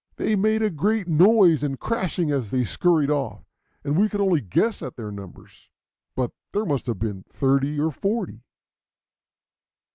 [0.15, 3.43] They made a great noise and crashing as they scurried off,
[3.83, 5.69] and we could only guess at their numbers,
[6.15, 8.41] but there must have been thirty or forty.